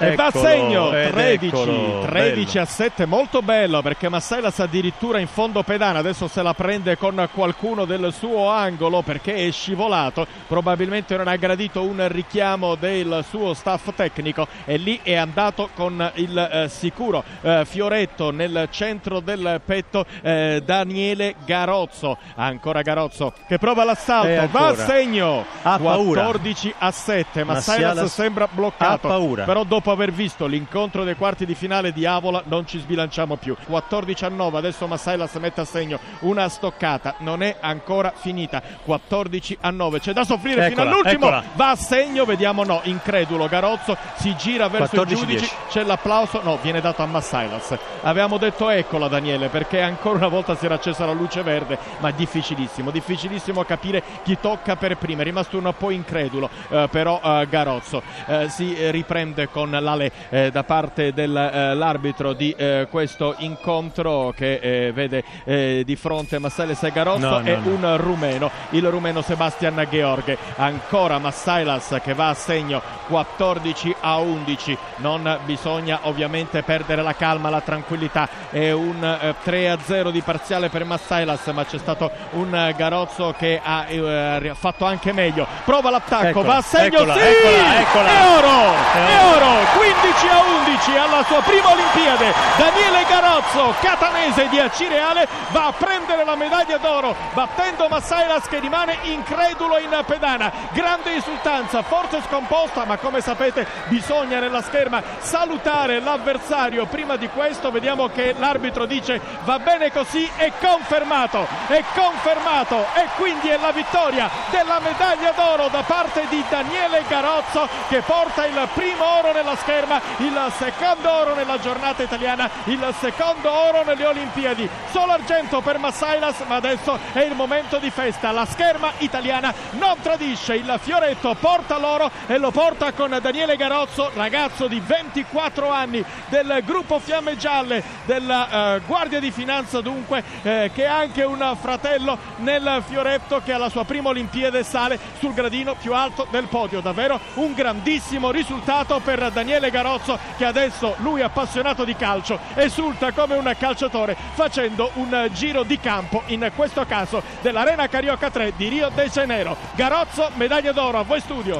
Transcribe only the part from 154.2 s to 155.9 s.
facendo un giro di